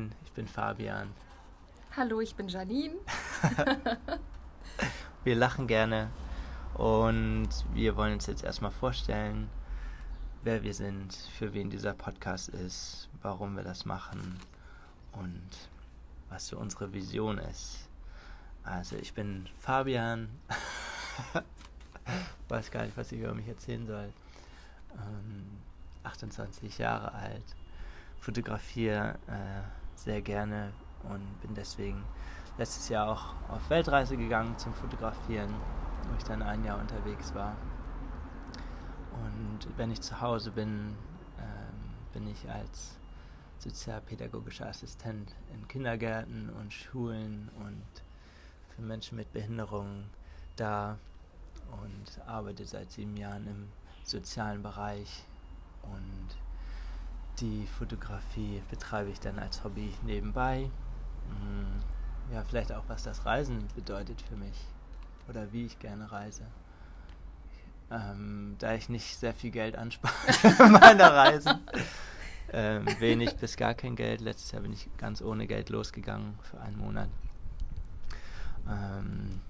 [0.00, 1.12] Moin, ich bin Fabian.
[1.94, 2.94] Hallo, ich bin Janine.
[5.24, 6.08] wir lachen gerne
[6.72, 9.50] und wir wollen uns jetzt erstmal vorstellen,
[10.42, 14.38] wer wir sind, für wen dieser Podcast ist, warum wir das machen
[15.12, 15.50] und
[16.30, 17.86] was so unsere Vision ist.
[18.62, 20.30] Also ich bin Fabian,
[22.48, 24.12] weiß gar nicht, was ich über mich erzählen soll.
[24.94, 25.58] Ähm,
[26.04, 27.54] 28 Jahre alt,
[28.18, 30.72] fotografiere äh, sehr gerne
[31.02, 32.04] und bin deswegen
[32.58, 35.54] letztes Jahr auch auf Weltreise gegangen zum Fotografieren,
[36.08, 37.56] wo ich dann ein Jahr unterwegs war.
[39.12, 40.96] Und wenn ich zu Hause bin,
[41.38, 42.98] ähm, bin ich als
[43.58, 47.84] sozialpädagogischer Assistent in Kindergärten und Schulen und
[48.74, 50.08] für Menschen mit Behinderungen
[50.56, 50.98] da
[51.82, 53.68] und arbeite seit sieben Jahren im
[54.02, 55.24] sozialen Bereich
[55.82, 56.36] und
[57.40, 60.70] die Fotografie betreibe ich dann als Hobby nebenbei.
[61.28, 61.82] Hm,
[62.32, 64.66] ja, vielleicht auch, was das Reisen bedeutet für mich
[65.28, 66.42] oder wie ich gerne reise.
[67.90, 71.58] Ähm, da ich nicht sehr viel Geld anspare für meine Reisen,
[72.52, 74.20] ähm, wenig bis gar kein Geld.
[74.20, 77.08] Letztes Jahr bin ich ganz ohne Geld losgegangen für einen Monat.
[78.68, 79.40] Ähm,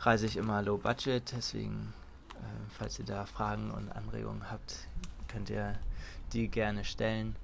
[0.00, 1.94] reise ich immer low budget, deswegen,
[2.34, 4.88] äh, falls ihr da Fragen und Anregungen habt,
[5.36, 5.74] könnt ihr
[6.32, 7.36] die gerne stellen.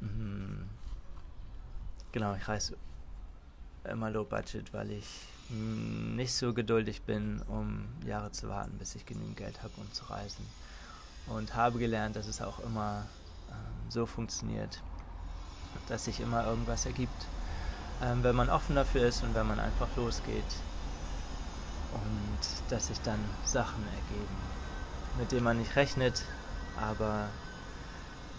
[0.00, 0.68] Mhm.
[2.12, 2.76] Genau, ich reise
[3.84, 5.08] immer low budget, weil ich
[5.48, 10.04] nicht so geduldig bin, um Jahre zu warten, bis ich genügend Geld habe, um zu
[10.10, 10.44] reisen.
[11.26, 13.06] Und habe gelernt, dass es auch immer
[13.48, 14.82] ähm, so funktioniert,
[15.88, 17.26] dass sich immer irgendwas ergibt,
[18.02, 20.52] ähm, wenn man offen dafür ist und wenn man einfach losgeht.
[21.94, 24.36] Und dass sich dann Sachen ergeben,
[25.18, 26.24] mit denen man nicht rechnet,
[26.80, 27.28] aber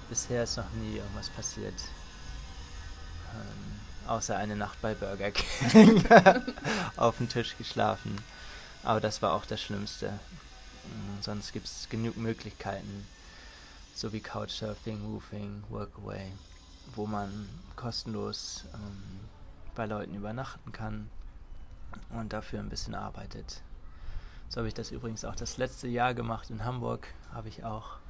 [0.09, 1.73] bisher ist noch nie irgendwas passiert.
[3.33, 6.03] Ähm, außer eine Nacht bei Burger King
[6.97, 8.21] auf dem Tisch geschlafen.
[8.83, 10.09] Aber das war auch das Schlimmste.
[10.09, 13.07] Mhm, sonst gibt es genug Möglichkeiten,
[13.93, 16.31] so wie Couchsurfing, Roofing, Workaway,
[16.95, 19.19] wo man kostenlos ähm,
[19.75, 21.09] bei Leuten übernachten kann
[22.09, 23.61] und dafür ein bisschen arbeitet.
[24.49, 27.07] So habe ich das übrigens auch das letzte Jahr gemacht in Hamburg.
[27.33, 28.00] Habe ich auch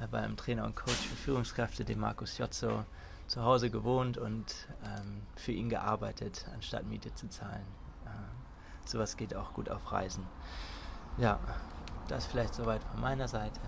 [0.00, 2.84] äh, bei einem Trainer und Coach für Führungskräfte, dem Markus Jotzo,
[3.26, 7.64] zu Hause gewohnt und ähm, für ihn gearbeitet, anstatt Miete zu zahlen.
[8.04, 10.26] Äh, sowas geht auch gut auf Reisen.
[11.16, 11.38] Ja,
[12.08, 13.60] das vielleicht soweit von meiner Seite.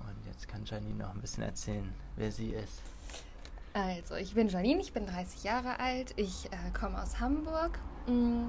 [0.00, 2.82] Und jetzt kann Janine noch ein bisschen erzählen, wer sie ist.
[3.74, 7.78] Also, ich bin Janine, ich bin 30 Jahre alt, ich äh, komme aus Hamburg.
[8.08, 8.48] Mm,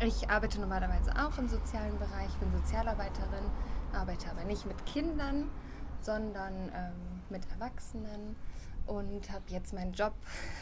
[0.00, 3.44] ich arbeite normalerweise auch im sozialen Bereich, bin Sozialarbeiterin
[3.92, 5.50] arbeite aber nicht mit Kindern,
[6.00, 8.36] sondern ähm, mit Erwachsenen
[8.86, 10.14] und habe jetzt meinen Job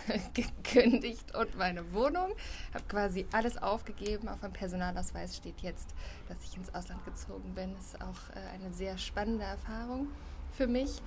[0.34, 2.33] gekündigt und meine Wohnung.
[2.75, 4.28] Habe quasi alles aufgegeben.
[4.28, 5.94] Auf meinem Personalausweis steht jetzt,
[6.28, 7.75] dass ich ins Ausland gezogen bin.
[7.75, 10.09] Das ist auch äh, eine sehr spannende Erfahrung
[10.53, 11.00] für mich.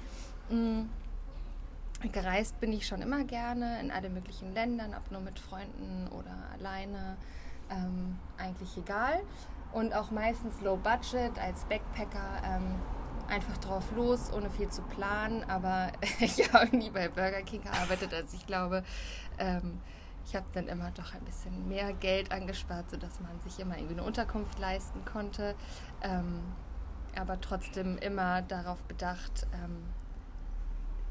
[0.49, 0.89] Mhm.
[2.11, 6.35] Gereist bin ich schon immer gerne in alle möglichen Ländern, ob nur mit Freunden oder
[6.57, 7.17] alleine.
[7.69, 9.21] Ähm, eigentlich egal
[9.73, 12.41] und auch meistens low budget als Backpacker.
[12.45, 12.75] Ähm,
[13.31, 15.43] einfach drauf los, ohne viel zu planen.
[15.45, 18.83] Aber ich habe nie bei Burger King gearbeitet, also ich glaube,
[19.39, 19.79] ähm,
[20.25, 23.95] ich habe dann immer doch ein bisschen mehr Geld angespart, sodass man sich immer irgendwie
[23.95, 25.55] eine Unterkunft leisten konnte.
[26.01, 26.41] Ähm,
[27.15, 29.83] aber trotzdem immer darauf bedacht, ähm,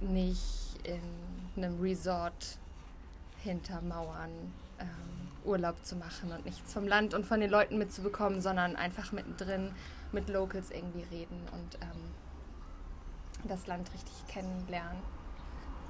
[0.00, 2.59] nicht in einem Resort
[3.42, 4.30] hinter Mauern
[4.78, 4.86] ähm,
[5.44, 9.72] Urlaub zu machen und nichts vom Land und von den Leuten mitzubekommen, sondern einfach mittendrin
[10.12, 14.98] mit Locals irgendwie reden und ähm, das Land richtig kennenlernen.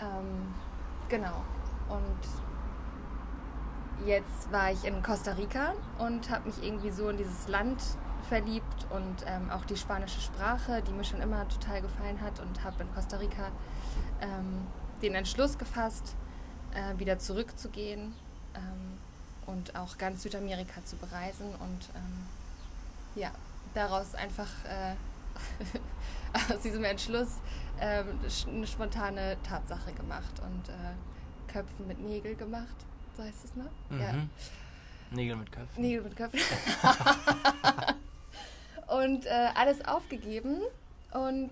[0.00, 0.54] Ähm,
[1.08, 1.44] genau.
[1.88, 2.20] Und
[4.06, 7.82] jetzt war ich in Costa Rica und habe mich irgendwie so in dieses Land
[8.28, 12.62] verliebt und ähm, auch die spanische Sprache, die mir schon immer total gefallen hat und
[12.62, 13.48] habe in Costa Rica
[14.20, 14.66] ähm,
[15.03, 16.14] den Entschluss gefasst,
[16.74, 18.14] äh, wieder zurückzugehen.
[18.54, 18.98] Ähm,
[19.50, 22.26] und auch ganz Südamerika zu bereisen und ähm,
[23.16, 23.32] ja,
[23.74, 24.94] daraus einfach äh,
[26.54, 27.40] aus diesem Entschluss
[27.80, 28.04] äh,
[28.48, 32.76] eine spontane Tatsache gemacht und äh, Köpfen mit Nägel gemacht,
[33.16, 33.68] so heißt es, ne?
[33.88, 34.00] Mhm.
[34.00, 34.14] Ja.
[35.10, 35.82] Nägel mit Köpfen.
[35.82, 36.40] Nägel mit Köpfen.
[38.86, 40.60] und äh, alles aufgegeben
[41.12, 41.50] und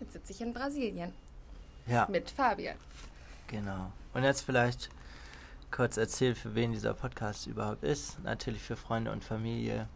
[0.00, 1.12] jetzt sitze ich in Brasilien.
[1.90, 2.06] Ja.
[2.08, 2.76] Mit Fabian.
[3.48, 3.92] Genau.
[4.14, 4.90] Und jetzt vielleicht
[5.72, 8.22] kurz erzählt, für wen dieser Podcast überhaupt ist.
[8.22, 9.88] Natürlich für Freunde und Familie,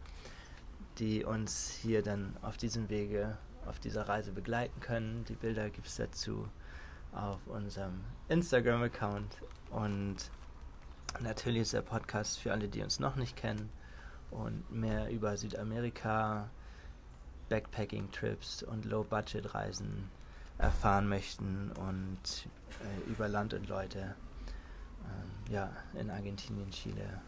[0.97, 5.23] die uns hier dann auf diesem Wege, auf dieser Reise begleiten können.
[5.29, 6.49] Die Bilder gibt es dazu
[7.13, 9.37] auf unserem Instagram-Account.
[9.69, 10.17] Und
[11.21, 13.69] natürlich ist der Podcast für alle, die uns noch nicht kennen
[14.31, 16.49] und mehr über Südamerika,
[17.47, 20.09] Backpacking-Trips und Low-Budget-Reisen
[20.57, 22.47] erfahren möchten und
[22.81, 24.15] äh, über Land und Leute
[25.03, 27.21] ähm, ja, in Argentinien, Chile,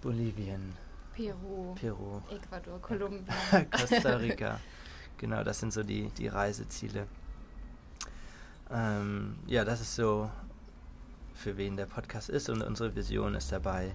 [0.00, 0.74] Bolivien,
[1.14, 3.26] Peru, Peru, Ecuador, Kolumbien.
[3.70, 4.60] Costa Rica.
[5.16, 7.06] genau, das sind so die, die Reiseziele.
[8.70, 10.30] Ähm, ja, das ist so,
[11.34, 13.94] für wen der Podcast ist und unsere Vision ist dabei,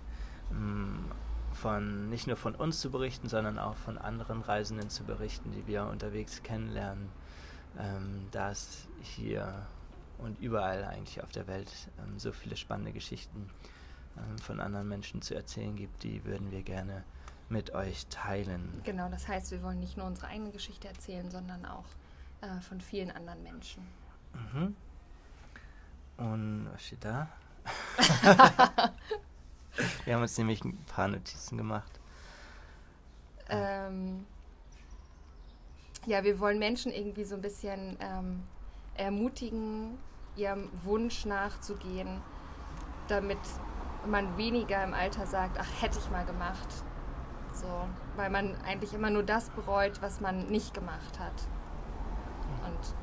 [0.52, 1.12] mm,
[1.54, 5.68] von nicht nur von uns zu berichten, sondern auch von anderen Reisenden zu berichten, die
[5.68, 7.10] wir unterwegs kennenlernen,
[7.80, 9.66] ähm, da es hier
[10.20, 13.50] und überall eigentlich auf der Welt ähm, so viele spannende Geschichten
[14.18, 17.04] ähm, von anderen Menschen zu erzählen gibt, die würden wir gerne
[17.50, 18.82] mit euch teilen.
[18.84, 21.86] Genau, das heißt, wir wollen nicht nur unsere eigene Geschichte erzählen, sondern auch
[22.42, 23.84] äh, von vielen anderen Menschen.
[24.34, 24.76] Mhm.
[26.18, 27.28] Und was steht da?
[30.06, 32.00] wir haben uns nämlich ein paar Notizen gemacht.
[33.50, 34.26] Ähm,
[36.06, 38.44] ja, wir wollen Menschen irgendwie so ein bisschen ähm,
[38.96, 39.98] ermutigen,
[40.36, 42.22] ihrem Wunsch nachzugehen,
[43.08, 43.38] damit
[44.08, 46.68] man weniger im Alter sagt, ach, hätte ich mal gemacht.
[47.54, 47.68] So,
[48.16, 51.48] weil man eigentlich immer nur das bereut, was man nicht gemacht hat.
[52.66, 52.96] Und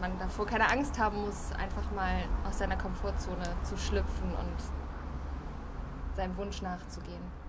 [0.00, 6.36] man davor keine Angst haben muss, einfach mal aus seiner Komfortzone zu schlüpfen und seinem
[6.38, 7.39] Wunsch nachzugehen.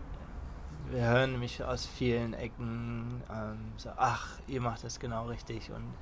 [0.91, 5.93] Wir hören nämlich aus vielen Ecken ähm, so, ach, ihr macht das genau richtig und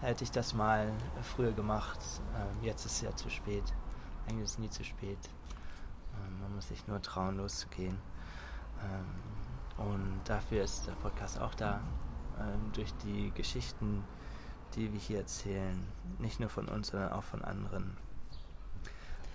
[0.00, 0.92] hätte ich das mal
[1.34, 1.98] früher gemacht,
[2.36, 3.64] ähm, jetzt ist es ja zu spät.
[4.28, 5.18] Eigentlich ist es nie zu spät.
[6.14, 7.98] Ähm, man muss sich nur trauen, loszugehen.
[8.84, 11.80] Ähm, und dafür ist der Podcast auch da,
[12.38, 14.04] ähm, durch die Geschichten,
[14.76, 15.84] die wir hier erzählen.
[16.20, 17.96] Nicht nur von uns, sondern auch von anderen.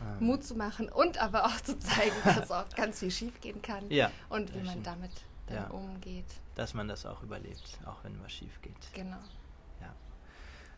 [0.02, 3.62] Ähm, Mut zu machen und aber auch zu zeigen, dass auch ganz viel schief gehen
[3.62, 3.90] kann.
[3.90, 5.12] Ja, und wie man damit
[5.48, 5.68] dann Ja.
[5.70, 6.26] umgeht.
[6.56, 8.76] Dass man das auch überlebt, auch wenn was schief geht.
[8.94, 9.18] Genau.
[9.82, 9.94] Ja.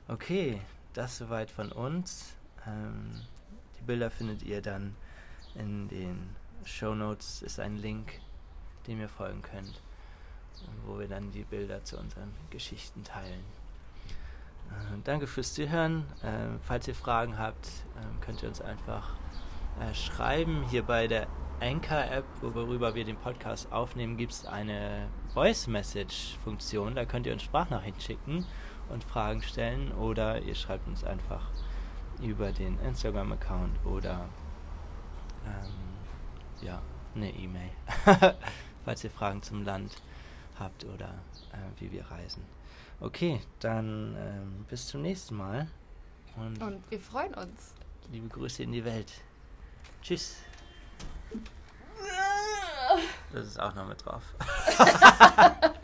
[0.07, 0.61] Okay,
[0.93, 2.33] das soweit von uns.
[2.65, 3.21] Ähm,
[3.79, 4.95] die Bilder findet ihr dann
[5.55, 6.35] in den
[6.65, 7.41] Show Notes.
[7.41, 8.19] Ist ein Link,
[8.87, 9.81] dem ihr folgen könnt,
[10.65, 13.43] und wo wir dann die Bilder zu unseren Geschichten teilen.
[14.69, 16.05] Äh, danke fürs Zuhören.
[16.23, 17.67] Ähm, falls ihr Fragen habt,
[17.97, 19.13] ähm, könnt ihr uns einfach
[19.79, 20.63] äh, schreiben.
[20.69, 21.27] Hier bei der
[21.59, 26.95] Anchor-App, worüber wir den Podcast aufnehmen, gibt es eine Voice-Message-Funktion.
[26.95, 28.45] Da könnt ihr uns Sprachnachrichten schicken
[28.89, 31.49] und Fragen stellen oder ihr schreibt uns einfach
[32.21, 34.25] über den Instagram-Account oder
[35.45, 36.81] ähm, ja,
[37.15, 37.69] eine E-Mail,
[38.85, 40.01] falls ihr Fragen zum Land
[40.59, 41.09] habt oder
[41.51, 42.43] äh, wie wir reisen.
[42.99, 45.67] Okay, dann ähm, bis zum nächsten Mal
[46.35, 47.73] und, Und wir freuen uns.
[48.11, 49.11] liebe Grüße in die Welt.
[50.01, 50.37] Tschüss.
[53.31, 54.23] Das ist auch noch mit drauf.